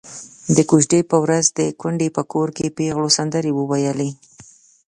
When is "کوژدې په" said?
0.69-1.17